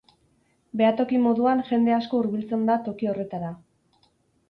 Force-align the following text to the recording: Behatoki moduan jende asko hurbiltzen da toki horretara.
Behatoki 0.81 1.19
moduan 1.27 1.63
jende 1.69 1.95
asko 1.99 2.23
hurbiltzen 2.25 2.67
da 2.73 2.81
toki 2.91 3.15
horretara. 3.15 3.57